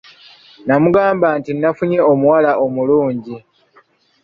[0.65, 3.35] Namugamba nti nafunye omuwala omulungi,